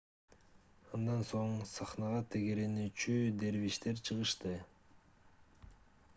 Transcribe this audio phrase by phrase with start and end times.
[0.97, 3.15] андан соң сахнага тегеренүүчү
[3.45, 4.59] дервиштер чыгышты